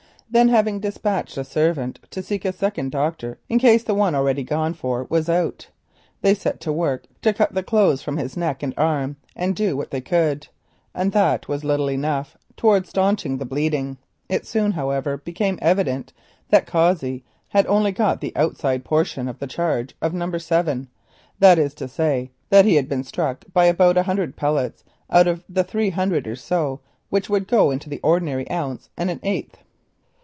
Then, 0.33 0.47
having 0.47 0.79
despatched 0.79 1.35
a 1.37 1.43
servant 1.43 1.99
to 2.09 2.23
seek 2.23 2.45
a 2.45 2.53
second 2.53 2.91
doctor 2.91 3.37
in 3.49 3.59
case 3.59 3.83
the 3.83 3.93
one 3.93 4.15
already 4.15 4.45
gone 4.45 4.73
for 4.73 5.05
was 5.09 5.27
out, 5.27 5.67
they 6.21 6.33
set 6.33 6.61
to 6.61 6.71
work 6.71 7.03
to 7.21 7.33
cut 7.33 7.53
the 7.53 7.61
clothes 7.63 8.01
from 8.01 8.15
his 8.15 8.37
neck 8.37 8.63
and 8.63 8.73
arm, 8.77 9.17
and 9.35 9.53
do 9.53 9.75
what 9.75 9.91
they 9.91 9.99
could, 9.99 10.47
and 10.95 11.11
that 11.11 11.49
was 11.49 11.65
little 11.65 11.89
enough, 11.91 12.37
towards 12.55 12.87
staunching 12.87 13.39
the 13.39 13.45
bleeding. 13.45 13.97
It 14.29 14.45
soon, 14.47 14.71
however, 14.71 15.17
became 15.17 15.59
evident 15.61 16.13
that 16.47 16.65
Cossey 16.65 17.25
had 17.49 17.67
only 17.67 17.91
got 17.91 18.21
the 18.21 18.31
outside 18.37 18.85
portion 18.85 19.27
of 19.27 19.37
the 19.39 19.47
charge 19.47 19.97
of 20.01 20.13
No. 20.13 20.37
7 20.37 20.87
that 21.39 21.59
is 21.59 21.73
to 21.73 21.89
say, 21.89 22.31
he 22.49 22.75
had 22.75 22.87
been 22.87 23.03
struck 23.03 23.43
by 23.51 23.65
about 23.65 23.97
a 23.97 24.03
hundred 24.03 24.37
pellets 24.37 24.85
of 25.09 25.43
the 25.49 25.65
three 25.65 25.89
or 25.89 25.91
four 25.91 25.95
hundred 25.95 26.39
which 27.09 27.29
would 27.29 27.49
go 27.49 27.77
to 27.77 27.89
the 27.89 27.99
ordinary 27.99 28.49
ounce 28.49 28.89
and 28.95 29.11
an 29.11 29.19
eighth. 29.23 29.57